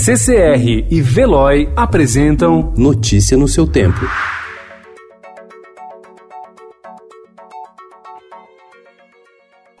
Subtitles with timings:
[0.00, 3.98] CCR e Veloy apresentam Notícia no seu tempo.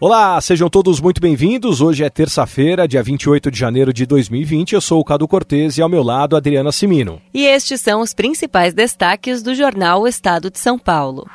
[0.00, 1.82] Olá, sejam todos muito bem-vindos.
[1.82, 4.72] Hoje é terça-feira, dia 28 de janeiro de 2020.
[4.72, 7.20] Eu sou o Cado Cortês e ao meu lado Adriana Simino.
[7.34, 11.26] E estes são os principais destaques do jornal o Estado de São Paulo.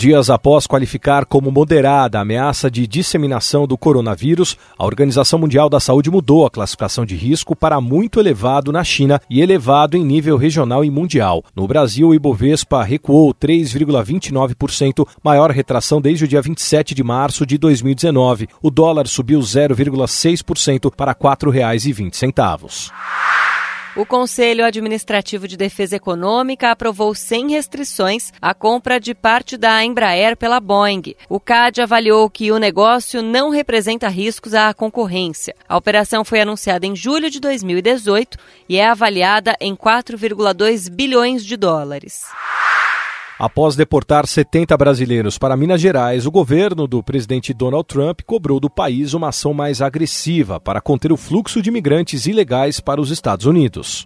[0.00, 5.78] Dias após qualificar como moderada a ameaça de disseminação do coronavírus, a Organização Mundial da
[5.78, 10.38] Saúde mudou a classificação de risco para muito elevado na China e elevado em nível
[10.38, 11.44] regional e mundial.
[11.54, 17.58] No Brasil, o Ibovespa recuou 3,29%, maior retração desde o dia 27 de março de
[17.58, 18.48] 2019.
[18.62, 22.90] O dólar subiu 0,6% para R$ 4,20.
[23.96, 30.36] O Conselho Administrativo de Defesa Econômica aprovou sem restrições a compra de parte da Embraer
[30.36, 31.16] pela Boeing.
[31.28, 35.56] O CAD avaliou que o negócio não representa riscos à concorrência.
[35.68, 41.56] A operação foi anunciada em julho de 2018 e é avaliada em 4,2 bilhões de
[41.56, 42.22] dólares.
[43.40, 48.68] Após deportar 70 brasileiros para Minas Gerais, o governo do presidente Donald Trump cobrou do
[48.68, 53.46] país uma ação mais agressiva para conter o fluxo de imigrantes ilegais para os Estados
[53.46, 54.04] Unidos.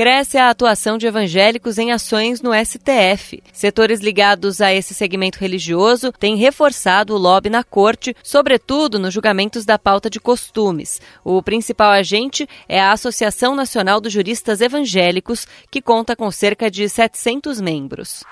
[0.00, 3.42] Cresce a atuação de evangélicos em ações no STF.
[3.52, 9.66] Setores ligados a esse segmento religioso têm reforçado o lobby na corte, sobretudo nos julgamentos
[9.66, 11.02] da pauta de costumes.
[11.22, 16.88] O principal agente é a Associação Nacional dos Juristas Evangélicos, que conta com cerca de
[16.88, 18.24] 700 membros.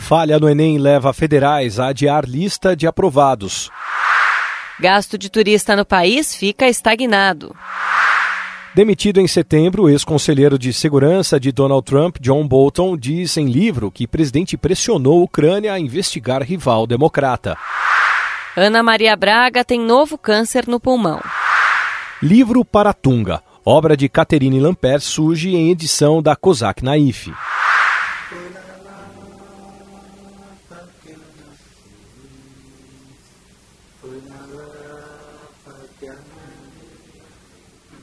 [0.00, 3.70] Falha no Enem leva federais a adiar lista de aprovados.
[4.80, 7.54] Gasto de turista no país fica estagnado.
[8.74, 13.88] Demitido em setembro, o ex-conselheiro de segurança de Donald Trump, John Bolton, diz em livro
[13.88, 17.56] que presidente pressionou a Ucrânia a investigar rival democrata.
[18.56, 21.20] Ana Maria Braga tem novo câncer no pulmão.
[22.20, 27.30] Livro para Tunga, obra de Caterine Lamper, surge em edição da Kozak Naif.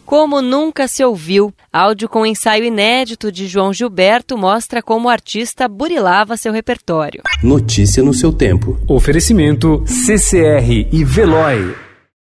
[0.05, 5.67] Como nunca se ouviu, áudio com ensaio inédito de João Gilberto mostra como o artista
[5.67, 7.21] burilava seu repertório.
[7.43, 8.77] Notícia no seu tempo.
[8.87, 11.90] Oferecimento CCR e Veloy.